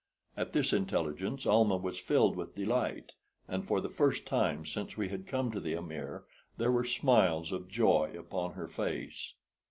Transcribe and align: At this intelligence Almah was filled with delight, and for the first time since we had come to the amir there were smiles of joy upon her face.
At 0.35 0.53
this 0.53 0.73
intelligence 0.73 1.45
Almah 1.45 1.77
was 1.77 1.99
filled 1.99 2.35
with 2.35 2.55
delight, 2.55 3.11
and 3.47 3.63
for 3.63 3.79
the 3.79 3.87
first 3.87 4.25
time 4.25 4.65
since 4.65 4.97
we 4.97 5.09
had 5.09 5.27
come 5.27 5.51
to 5.51 5.59
the 5.59 5.75
amir 5.75 6.23
there 6.57 6.71
were 6.71 6.85
smiles 6.85 7.51
of 7.51 7.67
joy 7.69 8.11
upon 8.17 8.53
her 8.53 8.67
face. 8.67 9.35